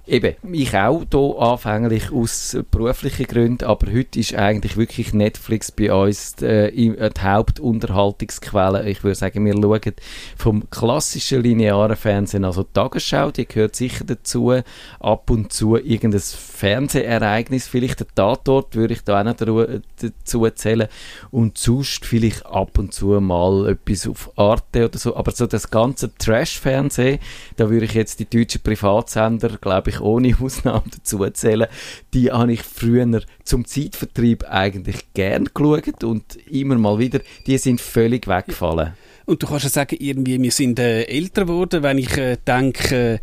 [0.07, 5.71] Eben, ich auch hier anfänglich aus äh, beruflichen Gründen, aber heute ist eigentlich wirklich Netflix
[5.73, 8.89] bei uns äh, im- äh, die Hauptunterhaltungsquelle.
[8.89, 9.95] Ich würde sagen, wir schauen
[10.37, 14.53] vom klassischen linearen Fernsehen, also die Tagesschau, die gehört sicher dazu,
[15.01, 20.49] ab und zu irgendein Fernsehereignis, vielleicht der Tatort würde ich da auch noch daru- dazu
[20.51, 20.89] zählen.
[21.31, 25.71] Und sonst vielleicht ab und zu mal etwas auf Arte oder so, aber so das
[25.71, 27.19] ganze Trash-Fernsehen,
[27.57, 31.69] da würde ich jetzt die deutschen Privatsender, glaube ich, ohne Ausnahme dazu zählen,
[32.15, 37.81] die habe ich früher zum Zeitvertrieb eigentlich gern geschaut und immer mal wieder, die sind
[37.81, 38.95] völlig weggefallen.
[39.27, 43.15] Und du kannst ja sagen, irgendwie, wir sind äh, älter geworden, wenn ich äh, denke,
[43.15, 43.19] äh,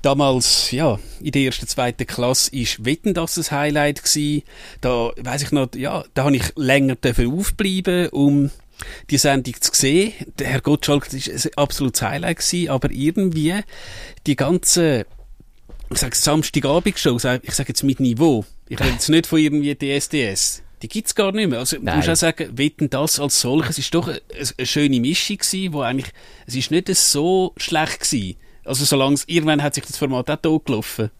[0.00, 4.44] damals, ja, in der ersten, zweiten Klasse ist Wetten, das ein Highlight gewesen.
[4.80, 8.50] Da, weiß ich noch, ja, da habe ich länger dafür aufbleiben, um
[9.10, 10.12] die Sendung zu sehen.
[10.38, 13.60] Der Herr Gottschalk das ist ein absolutes Highlight gewesen, aber irgendwie
[14.26, 15.06] die ganze,
[15.92, 18.44] ich sage Samstagabend-Show, sag- ich sage jetzt mit Niveau.
[18.68, 20.62] Ich rede jetzt nicht von irgendwie DSDS.
[20.82, 21.60] Die gibt's gar nicht mehr.
[21.60, 21.96] Also, du Nein.
[21.98, 24.20] musst auch sagen, wetten das als solches ist doch eine,
[24.58, 26.12] eine schöne Mischung gewesen, wo eigentlich,
[26.46, 28.36] es ist nicht so schlecht gewesen.
[28.64, 31.10] Also, solange es, irgendwann hat sich das Format auch totgelaufen.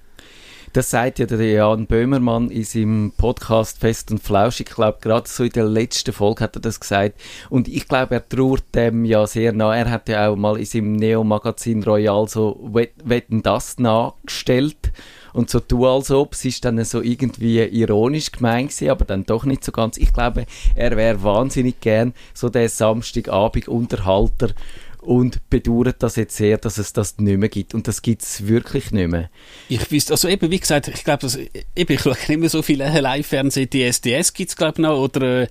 [0.74, 4.70] Das sagt ja der Jan Böhmermann in seinem Podcast Fest und Flauschig.
[4.70, 7.20] Ich glaube, gerade so in der letzten Folge hat er das gesagt.
[7.50, 9.76] Und ich glaube, er trauert dem ja sehr nah.
[9.76, 14.92] Er hat ja auch mal in seinem Neo-Magazin Royal so Wett- Wetten das nachgestellt.
[15.34, 19.24] Und so tu als ob, es ist dann so irgendwie ironisch gemeint gewesen, aber dann
[19.24, 19.96] doch nicht so ganz.
[19.98, 24.50] Ich glaube, er wäre wahnsinnig gern so der Samstagabend-Unterhalter
[25.02, 27.74] und bedauert das jetzt sehr, dass es das nicht mehr gibt.
[27.74, 29.30] Und das gibt es wirklich nicht mehr.
[29.68, 31.26] Ich wüsste, also eben, wie gesagt, ich glaube,
[31.74, 34.96] eben, ich schaue nicht mehr so viele Live-Fernsehen, die SDS gibt es, glaube ich, noch,
[34.96, 35.48] oder äh,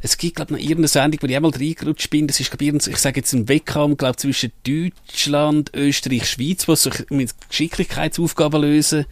[0.00, 2.64] es gibt, glaube ich, noch irgendeine Sendung, wo ich einmal reingerutscht bin, das ist, glaube
[2.64, 8.62] ich, ich sage jetzt ein Wettkampf, glaube zwischen Deutschland, Österreich, Schweiz, wo sich mit Geschicklichkeitsaufgaben
[8.62, 9.04] lösen.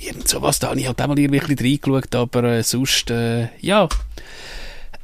[0.00, 3.88] Irgend sowas, da habe ich halt auch mal irgendwie reingeschaut, aber äh, sonst, äh, ja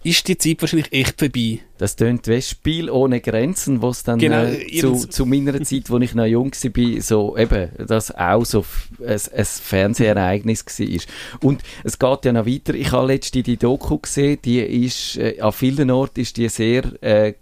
[0.03, 1.61] ist die Zeit wahrscheinlich echt vorbei.
[1.79, 5.99] Das tönt wie Spiel ohne Grenzen, was dann genau, äh, zu, zu, meiner Zeit, wo
[5.99, 8.65] ich noch jung war, so eben, das auch so
[9.01, 11.01] ein, ein Fernsehereignis war.
[11.41, 12.75] Und es geht ja noch weiter.
[12.75, 16.85] Ich habe letztens die Doku gesehen, die ist, äh, an vielen Orten ist die sehr,
[17.03, 17.35] äh,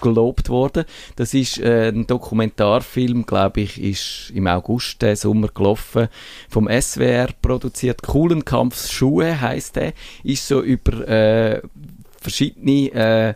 [0.00, 0.84] gelobt worden.
[1.16, 6.08] Das ist äh, ein Dokumentarfilm, glaube ich, ist im August der Sommer gelaufen,
[6.48, 8.02] vom SWR produziert.
[8.02, 9.92] Coolen Kampfschuhe heißt der,
[10.22, 11.62] ist so über äh,
[12.26, 13.34] verschiedene äh,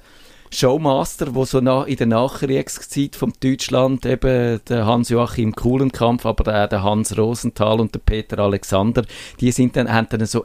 [0.52, 6.68] Showmaster, wo so nach, in der Nachkriegszeit von Deutschland eben der Hans-Joachim Kuhlenkampf, aber auch
[6.68, 9.04] der Hans Rosenthal und der Peter Alexander,
[9.40, 10.44] die sind dann, haben dann so,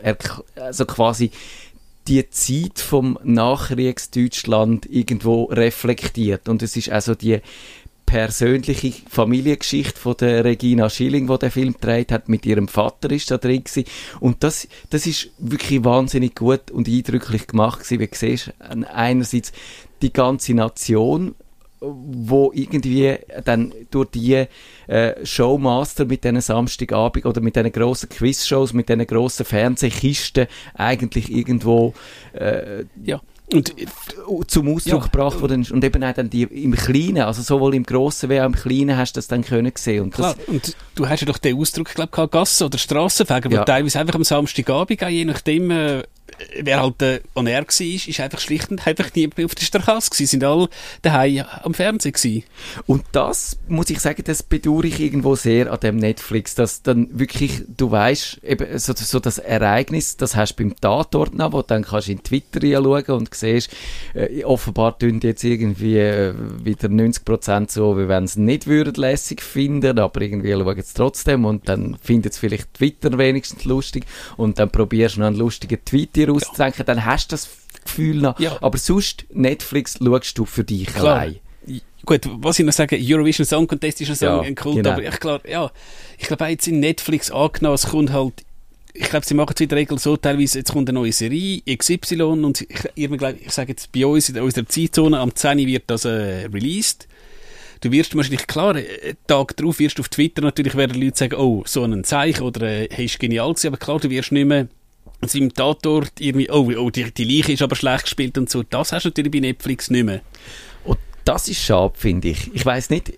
[0.56, 1.32] also quasi
[2.08, 6.48] die Zeit vom Nachkriegsdeutschland irgendwo reflektiert.
[6.50, 7.40] Und es ist also die
[8.06, 13.32] persönliche Familiengeschichte von der Regina Schilling, die der Film gedreht hat, mit ihrem Vater ist
[13.32, 13.86] da drin gewesen.
[14.20, 18.00] Und das, das ist wirklich wahnsinnig gut und eindrücklich gemacht gewesen.
[18.00, 19.52] Wie du siehst, einerseits
[20.02, 21.36] die ganze Nation,
[21.80, 24.46] wo irgendwie dann durch die
[24.88, 31.32] äh, Showmaster mit diesen Samstagabend oder mit diesen grossen Quizshows, mit diesen grossen Fernsehkisten eigentlich
[31.32, 31.94] irgendwo
[32.34, 33.22] äh, ja
[33.54, 33.86] und äh,
[34.48, 37.84] zum Ausdruck ja, gebracht worden und eben auch dann die im Kleinen, also sowohl im
[37.84, 40.04] Grossen wie auch im Kleinen hast du das dann können sehen.
[40.04, 43.56] Und, Klar, und du hast ja doch den Ausdruck, glaube ich, Gassen oder Strassenfegen, wo
[43.56, 43.64] ja.
[43.64, 46.04] teilweise einfach am Samstagabend, je nachdem, äh,
[46.62, 50.10] wer halt äh, on air war, ist einfach schlicht und einfach niemand auf der Straße
[50.10, 50.70] gewesen, sind alle
[51.02, 52.44] daheim am Fernsehen gewesen.
[52.86, 57.08] Und das, muss ich sagen, das bedauere ich irgendwo sehr an dem Netflix, dass dann
[57.12, 61.62] wirklich, du weißt, eben so, so das Ereignis, das hast du beim Tatort noch, wo
[61.62, 63.70] dann kannst du in Twitter schauen und siehst,
[64.14, 69.42] äh, offenbar tun jetzt irgendwie äh, wieder 90% so, wie wenn sie nicht würden lässig
[69.42, 74.06] finden, aber irgendwie schauen es trotzdem und dann findet es vielleicht Twitter wenigstens lustig
[74.38, 76.84] und dann probierst du noch einen lustigen Tweet dir auszudenken, ja.
[76.84, 77.50] dann hast du das
[77.84, 78.40] Gefühl noch.
[78.40, 78.58] Ja.
[78.62, 81.20] Aber sonst, Netflix schaust du für dich Klar.
[81.20, 81.40] allein.
[82.06, 84.92] Gut, was ich noch sage, Eurovision Song Contest ist so ja, ein Kult, genau.
[84.92, 85.72] aber ich glaube, ja,
[86.20, 88.46] ich glaube, jetzt in Netflix angenommen, es kommt halt,
[88.94, 91.62] ich glaube, sie machen es in der Regel so, teilweise, jetzt kommt eine neue Serie,
[91.62, 95.86] XY, und ich, ich, ich sage jetzt, bei uns in unserer Zeitzone, am 10 wird
[95.88, 97.08] das äh, released.
[97.82, 101.18] Du wirst wahrscheinlich, klar, einen äh, Tag drauf wirst du auf Twitter natürlich werden Leute
[101.18, 104.32] sagen, oh, so ein Zeichen, oder, äh, hey, ist genial gewesen, aber klar, du wirst
[104.32, 104.68] nicht mehr
[105.22, 108.64] seinem Tatort irgendwie, oh, oh die, die Leiche ist aber schlecht gespielt und so.
[108.64, 110.22] Das hast du natürlich bei Netflix nicht mehr.
[110.84, 112.54] Und das ist schade, finde ich.
[112.54, 113.14] Ich weiß nicht,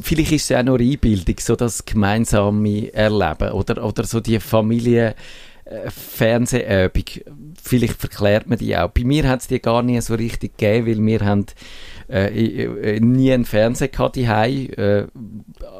[0.00, 5.14] vielleicht ist es ja nur Einbildung, so das gemeinsame Erleben oder, oder so die Familie,
[5.64, 7.04] äh, Fernsehübung.
[7.62, 8.88] Vielleicht verklärt man die auch.
[8.88, 11.46] Bei mir hat es die gar nicht so richtig gegeben, weil wir haben
[12.08, 15.06] äh, äh, nie einen Fernseher gehabt äh,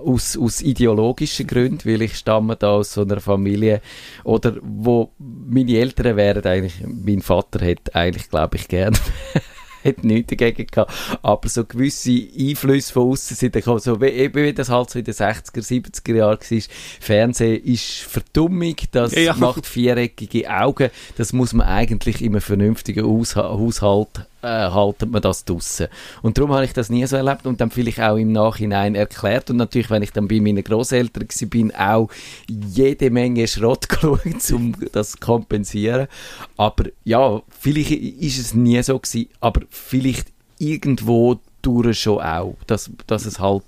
[0.05, 3.81] aus, aus ideologischen Gründen, weil ich stamme da aus so einer Familie
[4.25, 8.97] oder wo meine Eltern wären eigentlich, mein Vater hätte eigentlich, glaube ich, gern
[9.85, 10.93] hat nichts dagegen gehabt.
[11.23, 15.05] Aber so gewisse Einflüsse von außen sind gekommen, so wie, wie das halt so in
[15.05, 16.63] den 60er, 70er Jahren war.
[17.01, 19.35] Fernsehen ist Verdummung, das ja, ja.
[19.35, 20.91] macht viereckige Augen.
[21.17, 25.89] Das muss man eigentlich in einem vernünftigen Haushalt äh, haltet man das draussen.
[26.23, 29.51] Und darum habe ich das nie so erlebt und dann vielleicht auch im Nachhinein erklärt
[29.51, 32.09] und natürlich, wenn ich dann bei meinen Großeltern bin, auch
[32.49, 36.09] jede Menge Schrott geschaut, um das zu kompensieren.
[36.57, 42.91] Aber ja, vielleicht ist es nie so gewesen, aber vielleicht irgendwo durch schon auch, dass,
[43.07, 43.65] dass es halt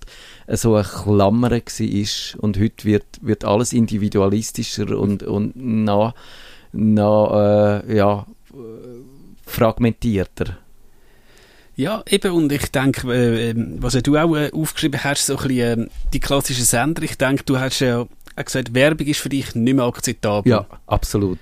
[0.46, 6.14] so eine Klammer war und heute wird, wird alles individualistischer und, und noch,
[6.72, 8.26] noch äh, ja,
[9.44, 10.58] fragmentierter.
[11.80, 15.48] Ja, eben, und ich denke, äh, ähm, was du auch äh, aufgeschrieben hast, so ein
[15.48, 19.54] bisschen, äh, die klassischen Sender, ich denke, du hast ja gesagt, Werbung ist für dich
[19.54, 20.52] nicht mehr akzeptabel.
[20.52, 21.38] Ja, absolut.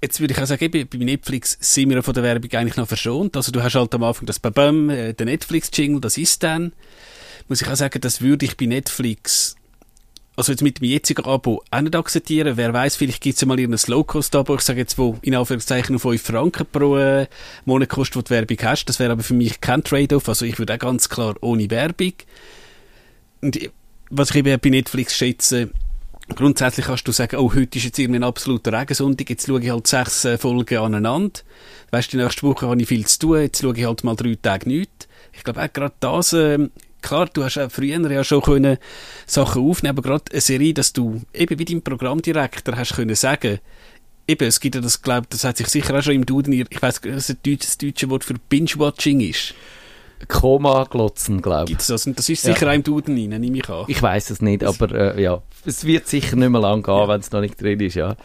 [0.00, 3.36] Jetzt würde ich auch sagen, bei Netflix sind wir von der Werbung eigentlich noch verschont.
[3.36, 6.72] Also du hast halt am Anfang das Babam, äh, der Netflix-Jingle, das ist dann.
[7.48, 9.56] Muss ich auch sagen, das würde ich bei Netflix
[10.34, 12.56] also jetzt mit dem jetzigen Abo auch nicht akzeptieren.
[12.56, 15.98] Wer weiß, vielleicht gibt es ja mal ein Low-Cost-Abo, ich sage jetzt, wo in Anführungszeichen
[15.98, 17.26] 5 Franken pro äh,
[17.66, 18.86] Monat kostet, wo du Werbung hast.
[18.86, 20.28] Das wäre aber für mich kein Trade-off.
[20.28, 22.14] Also ich würde auch ganz klar ohne Werbung.
[23.42, 23.58] Und
[24.08, 25.70] was ich eben bei Netflix schätze,
[26.34, 29.70] grundsätzlich kannst du sagen, oh, heute ist jetzt irgendwie ein absoluter Regensonntag, jetzt schaue ich
[29.70, 31.40] halt sechs äh, Folgen aneinander.
[31.90, 34.16] Weißt du, die nächste Woche habe ich viel zu tun, jetzt schaue ich halt mal
[34.16, 36.70] drei Tage nichts Ich glaube auch gerade das, ähm,
[37.02, 38.78] klar, du hast auch früher ja schon können
[39.26, 43.58] Sachen aufnehmen, aber gerade eine Serie, dass du eben wie dein Programmdirektor hast können sagen,
[44.28, 46.80] eben, es gibt ja das, glaube das hat sich sicher auch schon im Duden, ich
[46.82, 49.54] weiß, was das deutsche Wort für Binge-Watching ist.
[50.28, 51.70] Koma glotzen, glaube ich.
[51.70, 52.06] Gibt's das?
[52.06, 52.70] Und das ist sicher Ja.
[52.70, 53.84] auch im Duden rein, nehme ich an.
[53.88, 57.08] Ich weiß es nicht, aber äh, ja, es wird sicher nicht mehr lang gehen, Ja.
[57.08, 58.16] wenn es noch nicht drin ist, ja.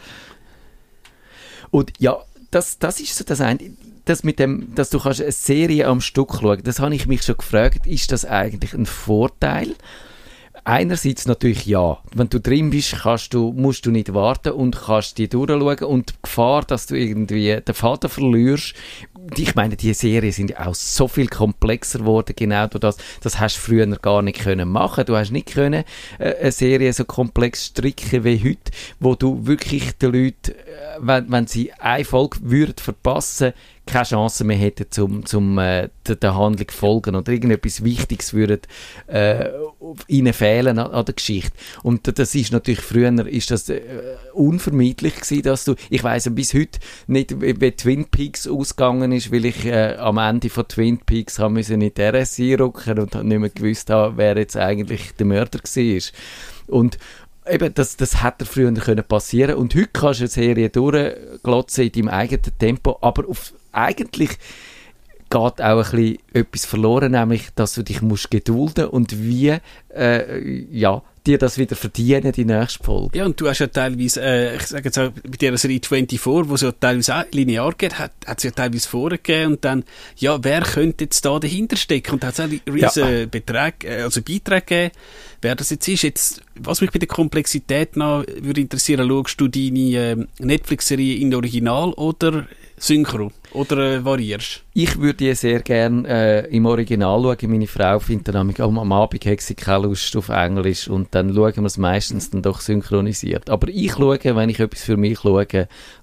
[1.71, 2.17] Und ja,
[2.51, 3.59] das, das ist so das eine,
[4.09, 7.23] das mit dem, dass du kannst eine Serie am Stück schauen, das habe ich mich
[7.23, 9.75] schon gefragt, ist das eigentlich ein Vorteil?
[10.67, 11.97] Einerseits natürlich ja.
[12.13, 16.09] Wenn du drin bist, kannst du, musst du nicht warten und kannst die durchschauen und
[16.09, 18.73] die Gefahr, dass du irgendwie den Faden verlierst.
[19.37, 22.97] Ich meine, die Serien sind auch so viel komplexer geworden, genau durch das.
[23.21, 25.05] Das hast du früher gar nicht können machen.
[25.05, 25.85] Du hast nicht können
[26.19, 31.31] äh, eine Serie so komplex stricken wie heute, wo du wirklich den Leuten, äh, wenn,
[31.31, 33.53] wenn sie eine Folge würden verpassen,
[33.87, 38.61] keine Chance mehr hätten, zum, zum äh, der, der Handlung folgen oder irgendetwas Wichtiges würden
[39.07, 39.49] äh,
[40.07, 41.51] ihnen fehlen an, an der Geschichte.
[41.83, 43.81] Und das ist natürlich früher ist das äh,
[44.33, 49.45] unvermeidlich gewesen, dass du, ich weiß bis heute nicht, wie Twin Peaks ausgegangen ist, weil
[49.45, 53.49] ich äh, am Ende von Twin Peaks haben in die RSI rücken und nicht mehr
[53.49, 56.01] gewusst habe, wer jetzt eigentlich der Mörder war.
[56.67, 56.97] Und
[57.49, 61.91] eben, das, das hätte früher können passieren und heute kannst du eine Serie durchglotzen in
[61.91, 64.31] deinem eigenen Tempo, aber auf, eigentlich
[65.29, 69.57] geht auch ein bisschen etwas verloren, nämlich, dass du dich musst gedulden und wie,
[69.93, 73.17] äh, ja, dir das wieder verdienen, die nächste Folge.
[73.17, 76.25] Ja, und du hast ja teilweise, äh, ich sage jetzt auch, bei dieser Serie 24,
[76.25, 79.83] wo es ja teilweise auch linear geht, hat, hat es ja teilweise vorgegeben und dann,
[80.15, 82.13] ja, wer könnte jetzt da dahinter stecken?
[82.13, 84.91] Und da hat es auch riesen Beträge, äh, also Beiträge gegeben,
[85.41, 86.03] wer das jetzt ist.
[86.03, 91.35] Jetzt, was mich bei der Komplexität noch würde interessieren, schaust du deine äh, Netflix-Serie in
[91.35, 93.31] Original oder Synchro?
[93.51, 94.63] Oder äh, variierst?
[94.73, 97.51] Ich würde die sehr gerne äh, im Original schauen.
[97.51, 101.07] Meine Frau findet dann nämlich, oh, am Abend hat sie keine Lust auf Englisch und
[101.11, 103.49] dann schauen wir es meistens dann doch synchronisiert.
[103.49, 105.47] Aber ich schaue, wenn ich etwas für mich schaue,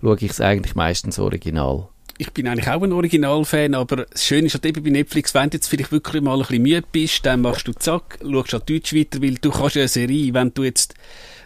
[0.00, 1.88] schaue ich es eigentlich meistens original.
[2.18, 5.50] ich bin eigentlich auch ein Originalfan, aber das Schöne ist halt eben bei Netflix, wenn
[5.50, 8.70] du jetzt vielleicht wirklich mal ein bisschen müde bist, dann machst du zack, schaust halt
[8.70, 10.94] Deutsch weiter, weil du kannst ja eine Serie, wenn du jetzt,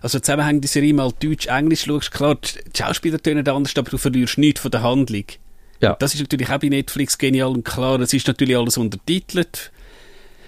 [0.03, 4.39] also zusammenhängende Serie mal Deutsch, Englisch schaust, klar, die Schauspieler tönen anders, aber du verlierst
[4.39, 5.25] nichts von der Handlung.
[5.81, 5.95] Ja.
[5.99, 9.71] Das ist natürlich auch bei Netflix genial und klar, es ist natürlich alles untertitelt.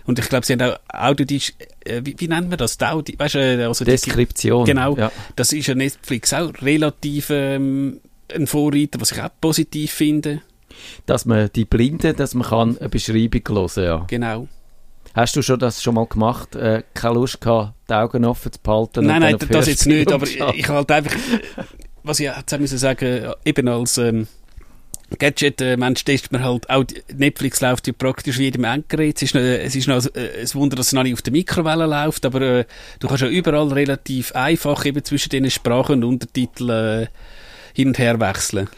[0.06, 1.52] Und ich glaube, sie haben auch Audiodisch,
[1.84, 2.78] äh, wie, wie nennt man das?
[2.78, 4.64] Die Audi, weißt, du, also die- Deskription.
[4.64, 4.96] Genau.
[4.96, 5.12] Ja.
[5.36, 8.00] Das ist ja Netflix auch relativ ähm,
[8.34, 10.40] ein Vorreiter, was ich auch positiv finde.
[11.06, 14.04] Dass man die Blinden, dass man kann eine Beschreibung hören ja.
[14.08, 14.48] Genau.
[15.14, 16.54] Hast du schon das schon mal gemacht?
[16.54, 19.06] Äh, keine Lust gehabt, die Augen offen zu behalten?
[19.06, 21.62] nein, nein, das jetzt nicht, aber ich, ich halt einfach, äh,
[22.04, 24.28] was ich jetzt auch müssen sagen, eben als ähm,
[25.18, 29.16] Gadget-Mensch testet man halt auch, Netflix läuft ja praktisch wie jedem Endgerät.
[29.16, 31.32] Es ist noch, es ist noch äh, ein Wunder, dass es noch nicht auf der
[31.32, 32.64] Mikrowelle läuft, aber äh,
[32.98, 37.06] du kannst ja überall relativ einfach eben zwischen den Sprachen und Untertiteln äh,
[37.74, 38.68] hin und her wechseln.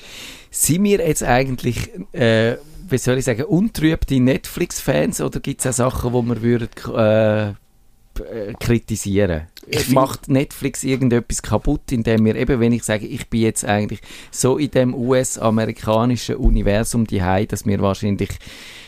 [0.50, 2.56] Sind wir jetzt eigentlich, äh,
[2.88, 6.68] wie soll ich sagen, untrübte Netflix-Fans oder gibt es auch Sachen, die wir würden,
[8.24, 9.42] äh, kritisieren?
[9.66, 14.00] Ich Macht Netflix irgendetwas kaputt, indem wir eben, wenn ich sage, ich bin jetzt eigentlich
[14.30, 18.30] so in dem US-amerikanischen Universum die dass wir wahrscheinlich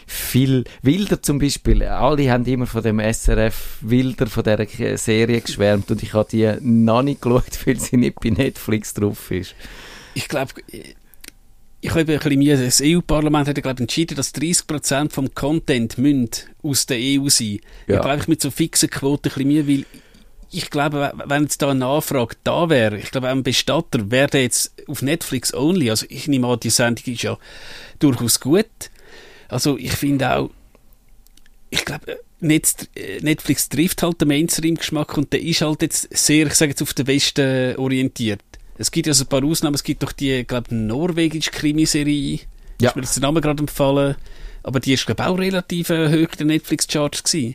[0.06, 5.40] viel Wilder zum Beispiel, alle haben immer von dem SRF Wilder von dieser K- Serie
[5.40, 9.54] geschwärmt und ich habe die noch nicht geschaut, weil sie nicht bei Netflix drauf ist.
[10.14, 10.52] ich glaube,
[11.84, 12.64] ich habe ein bisschen müde.
[12.64, 16.30] Das EU-Parlament hat glaube entschieden, dass 30% vom Content müssen
[16.62, 17.60] aus der EU sein.
[17.86, 17.96] Ja.
[17.96, 19.86] Ich glaube, ich mit so fixen Quoten ein bisschen müde, weil
[20.50, 24.28] ich glaube, wenn jetzt da eine Nachfrage da wäre, ich glaube, auch ein Bestatter wäre
[24.28, 25.90] der jetzt auf Netflix only.
[25.90, 27.36] Also ich nehme an, die Sendung ist ja
[27.98, 28.64] durchaus gut.
[29.48, 30.50] Also ich finde auch,
[31.68, 36.70] ich glaube, Netflix trifft halt den Mainstream-Geschmack und der ist halt jetzt sehr, ich sage
[36.70, 38.40] jetzt, auf den Westen orientiert.
[38.76, 42.40] Es gibt ja so ein paar Ausnahmen, es gibt doch die, glaube norwegische Krimiserie,
[42.80, 42.90] Ja.
[42.90, 44.16] ist mir jetzt der Name gerade empfallen,
[44.62, 47.54] aber die ist, glaube auch relativ äh, hoch in den Netflix-Charts gewesen.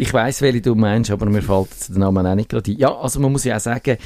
[0.00, 2.78] Ich weiß, welche du meinst, aber mir fällt der Name auch nicht gerade ein.
[2.78, 3.98] Ja, also man muss ja auch sagen,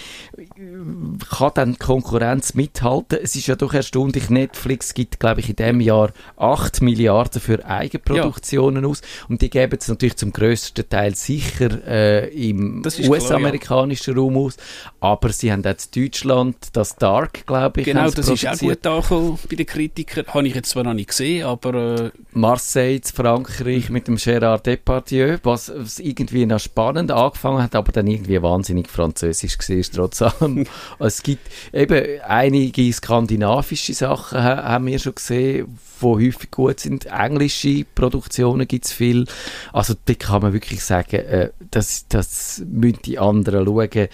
[1.31, 3.21] kann dann die Konkurrenz mithalten?
[3.23, 7.65] Es ist ja doch erstaunlich, Netflix gibt, glaube ich, in diesem Jahr 8 Milliarden für
[7.65, 14.37] Eigenproduktionen aus und die geben es natürlich zum grössten Teil sicher äh, im US-amerikanischen Raum
[14.37, 14.57] aus,
[14.99, 19.39] aber sie haben jetzt Deutschland, das Dark, glaube ich, Genau, das ist auch gut angekommen
[19.49, 20.27] bei den Kritikern.
[20.27, 24.67] Habe ich jetzt zwar noch nicht gesehen, aber äh, Marseille, zu Frankreich mit dem Gérard
[24.67, 30.23] Depardieu, was was irgendwie noch spannend angefangen hat, aber dann irgendwie wahnsinnig französisch war, trotz
[30.23, 30.67] allem.
[30.99, 37.07] es gibt eben einige skandinavische Sachen, haben wir schon gesehen, die häufig gut sind.
[37.07, 39.27] Englische Produktionen gibt es viel.
[39.73, 44.09] Also da kann man wirklich sagen, äh, das, das müssen die anderen schauen,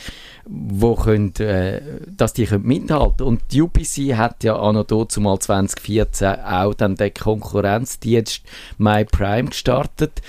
[0.47, 5.39] wo können, äh, dass die können mithalten Und die UPC hat ja auch noch zumal
[5.39, 8.43] 2014 auch dann den Konkurrenzdienst
[8.79, 10.23] MyPrime gestartet.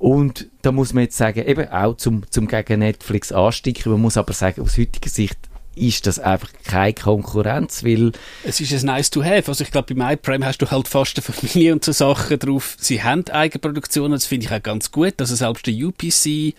[0.00, 3.92] Und da muss man jetzt sagen, eben auch zum, zum gegen Netflix ansticken.
[3.92, 5.36] Man muss aber sagen, aus heutiger Sicht
[5.76, 8.12] ist das einfach keine Konkurrenz, weil...
[8.42, 9.48] Es ist ein nice to have.
[9.48, 12.78] Also ich glaube, bei MyPrime hast du halt fast eine Familie und so Sachen drauf.
[12.80, 15.20] Sie haben Eigenproduktionen, das finde ich auch ganz gut.
[15.20, 16.54] Also selbst der UPC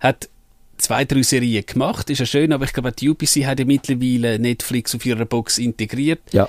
[0.00, 0.30] hat
[0.78, 4.38] zwei, drei Serien gemacht, ist ja schön, aber ich glaube, die UPC hat ja mittlerweile
[4.38, 6.22] Netflix auf ihrer Box integriert.
[6.32, 6.48] Ja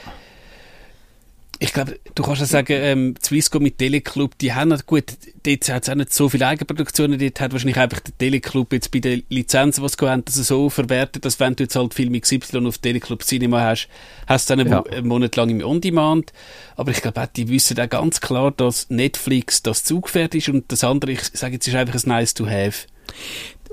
[1.59, 5.05] ich glaube, du kannst ja sagen, ähm, Swisscom mit Teleclub, die haben nicht, gut,
[5.43, 8.91] dort hat es auch nicht so viele Eigenproduktionen, dort hat wahrscheinlich einfach der Teleclub jetzt
[8.91, 12.19] bei den Lizenzen, was sie haben, das so verwertet, dass wenn du jetzt halt Film
[12.19, 13.87] XY auf Teleclub Cinema hast,
[14.27, 14.83] hast du dann ja.
[14.83, 16.33] einen Monat lang im On-Demand.
[16.75, 20.71] Aber ich glaube auch, die wissen auch ganz klar, dass Netflix das Zugpferd ist und
[20.71, 22.87] das andere, ich sage jetzt, ist einfach ein nice to have.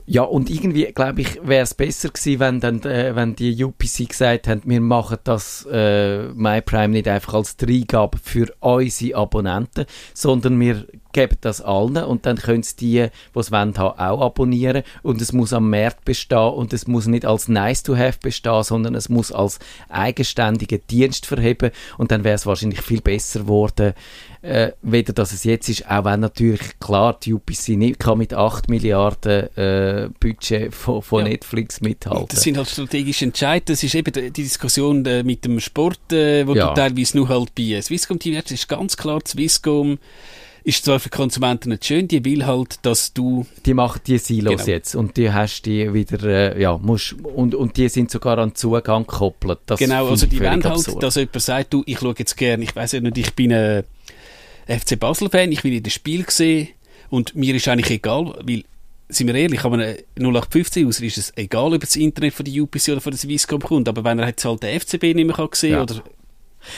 [0.07, 4.09] Ja, und irgendwie, glaube ich, wäre es besser gewesen, wenn, dann, äh, wenn die UPC
[4.09, 10.59] gesagt haben, wir machen das äh, MyPrime nicht einfach als Dreigabe für unsere Abonnenten, sondern
[10.59, 14.83] wir geben das allen und dann können es die, die es wollen, auch abonnieren.
[15.03, 18.63] Und es muss am Markt bestehen und es muss nicht als nice to have bestehen,
[18.63, 19.59] sondern es muss als
[19.89, 21.71] eigenständiger Dienst verheben.
[21.99, 23.95] Und dann wäre es wahrscheinlich viel besser geworden,
[24.43, 28.33] äh, weder dass es jetzt ist, auch wenn natürlich klar die UPC nicht kann mit
[28.33, 31.33] 8 Milliarden äh, Budget von, von ja.
[31.33, 32.29] Netflix mithalten.
[32.31, 33.67] Das sind halt strategische Entscheidungen.
[33.67, 36.69] Das ist eben die Diskussion äh, mit dem Sport, äh, wo ja.
[36.69, 38.51] du teilweise nur halt bei Swisscom TV hast.
[38.51, 39.99] ist ganz klar, Swisscom
[40.63, 43.47] ist zwar für Konsumenten nicht schön, die will halt, dass du...
[43.65, 44.67] Die macht die Silos genau.
[44.67, 48.55] jetzt und die hast die wieder, äh, ja, musst, und, und die sind sogar an
[48.55, 49.61] Zugang gekoppelt.
[49.67, 52.77] Das genau, also die wollen halt, dass jemand sagt, du, ich schaue jetzt gerne, ich
[52.77, 53.85] weiß ja nicht, ich bin ein
[54.71, 56.69] FC Basel-Fan, ich will in das Spiel sehen
[57.09, 58.65] und mir ist eigentlich egal, weil
[59.09, 59.79] sind wir ehrlich, aber
[60.17, 63.61] 0815 User ist es egal, ob das Internet von der UPC oder von der Swisscom
[63.61, 65.83] kommt, aber wenn er jetzt halt den FCB nicht mehr kann sehen ja.
[65.83, 66.03] oder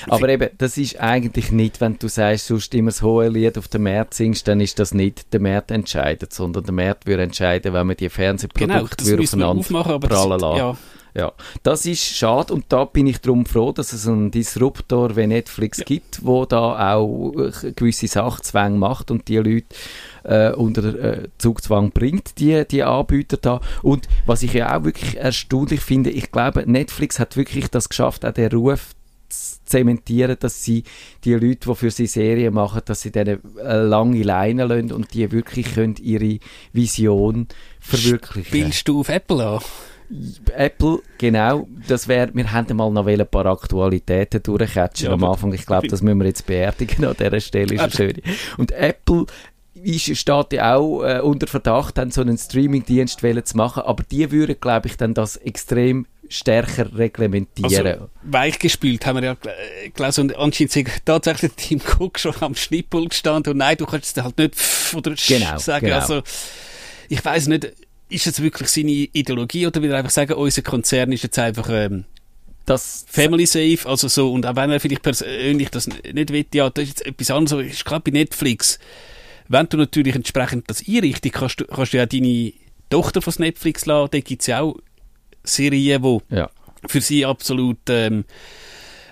[0.09, 3.69] aber eben, das ist eigentlich nicht, wenn du sagst, sonst immer das hohe Lied auf
[3.69, 7.73] dem März singst, dann ist das nicht der März entscheidet, sondern der März würde entscheiden,
[7.73, 10.77] wenn man die Fernsehprodukte genau, aufeinander aufmachen, prallen das, ja.
[11.15, 11.33] Ja.
[11.63, 15.79] das ist schade und da bin ich darum froh, dass es einen Disruptor wie Netflix
[15.79, 15.85] ja.
[15.85, 17.33] gibt, wo da auch
[17.77, 19.67] gewisse Sachzwänge macht und die Leute
[20.25, 23.61] äh, unter äh, Zugzwang bringt, die, die Anbieter da.
[23.83, 28.25] Und was ich ja auch wirklich erstaunlich finde, ich glaube, Netflix hat wirklich das geschafft,
[28.25, 28.95] auch den Ruf
[29.65, 30.85] zementieren, dass sie
[31.25, 35.31] die Leute, die für sie Serien machen, dass sie denen lange Leine lassen und die
[35.33, 36.39] wirklich können ihre
[36.73, 37.49] Vision
[37.81, 38.49] verwirklichen.
[38.49, 39.61] Spielst du auf Apple an?
[40.55, 45.53] Apple, genau, das wäre, wir haben mal noch ein paar Aktualitäten durchcatchen ja, am Anfang.
[45.53, 47.75] Ich glaube, das müssen wir jetzt beerdigen an dieser Stelle.
[47.75, 48.21] Ist schön.
[48.59, 49.27] Und Apple
[49.75, 54.31] ist, steht ja auch äh, unter Verdacht, dann so einen Streaming-Dienst zu machen, aber die
[54.31, 57.87] würden, glaube ich, dann das extrem stärker reglementieren.
[57.87, 59.37] Also, weichgespült haben wir ja
[59.95, 64.17] gelesen und anscheinend sind tatsächlich Team Cook schon am Schnippel gestanden und nein, du kannst
[64.17, 64.55] es halt nicht
[64.95, 65.87] oder genau, sagen.
[65.87, 65.99] Genau.
[65.99, 66.23] Also,
[67.09, 67.73] ich weiß nicht,
[68.13, 71.69] ist es wirklich seine Ideologie oder will er einfach sagen, unser Konzern ist jetzt einfach
[71.71, 72.05] ähm,
[72.67, 76.71] das Family Safe, also so, und auch wenn er vielleicht persönlich das nicht will, ja,
[76.71, 78.79] das ist jetzt etwas anderes, ich glaube bei Netflix,
[79.49, 82.53] wenn du natürlich entsprechend das einrichtest, kannst du, kannst du ja deine
[82.89, 84.77] Tochter von Netflix laden, da gibt es ja auch
[85.43, 86.51] Serien, die ja.
[86.87, 88.25] für sie absolut ähm,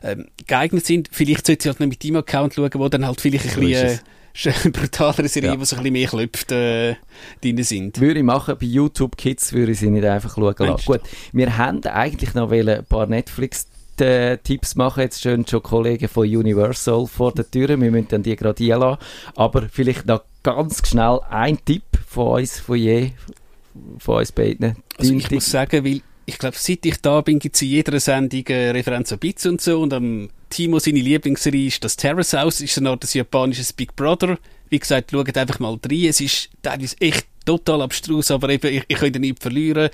[0.03, 1.09] ähm, geeignet sind.
[1.11, 3.89] Vielleicht sollte sie halt nicht mit deinem Account schauen, wo dann halt vielleicht ein bisschen
[3.89, 3.99] äh,
[4.73, 5.61] brutalere Serien, ja.
[5.61, 6.95] wo so ein bisschen mehr Klöpfe äh,
[7.43, 8.01] drin sind.
[8.01, 10.85] Würde ich machen, bei YouTube Kids würde ich sie nicht einfach schauen lassen.
[10.85, 11.01] Gut,
[11.33, 13.67] wir haben eigentlich noch ein paar Netflix
[14.43, 15.01] Tipps machen.
[15.01, 17.69] Jetzt stehen schon Kollegen von Universal vor der Tür.
[17.69, 18.99] Wir müssen dann die gerade einlassen.
[19.37, 23.11] Aber vielleicht noch ganz schnell ein Tipp von uns, von je,
[23.99, 24.77] von uns beiden.
[24.97, 27.99] Also ich muss sagen, weil ich glaube, seit ich da bin, gibt es in jeder
[27.99, 29.81] Sendung äh, Referenz an Bits und so.
[29.81, 33.97] Und am Timo seine Lieblingsserie ist das Terrace House, ist eine Art des japanisches Big
[33.97, 34.39] Brother.
[34.69, 36.05] Wie gesagt, schaut einfach mal rein.
[36.05, 39.91] Es ist teilweise echt total abstrus, aber eben, ich, ich könnte nicht verlieren.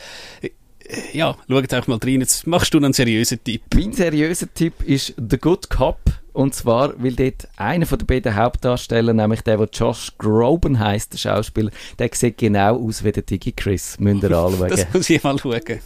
[1.13, 2.21] Ja, schaut einfach mal rein.
[2.21, 3.63] Jetzt machst du einen seriösen Tipp.
[3.75, 5.99] Mein seriöser Tipp ist The Good Cop.
[6.33, 11.15] Und zwar, weil dort einer von den beiden Hauptdarsteller, nämlich der, der Josh Groban heißt,
[11.15, 13.99] der Schauspieler, der sieht genau aus wie der Digi Chris.
[13.99, 14.69] Müsst ihr anschauen.
[14.69, 15.55] Das muss ich mal schauen.
[15.55, 15.77] Nerd.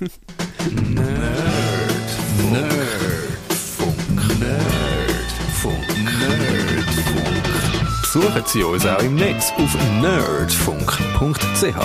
[2.50, 3.96] Nerdfunk.
[4.40, 5.88] Nerdfunk.
[6.18, 7.40] Nerdfunk.
[8.02, 11.76] besuchen Sie uns auch im Netz auf nerdfunk.ch.